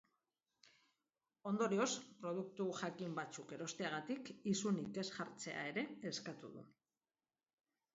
Ondorioz, 1.51 1.89
produktu 2.25 2.67
jakin 2.81 3.15
batzuk 3.21 3.55
erosteagatik 3.61 4.35
isunik 4.57 5.01
ez 5.07 5.09
jartzea 5.15 5.71
ere 5.75 5.89
eskatu 6.15 6.57
du. 6.61 6.71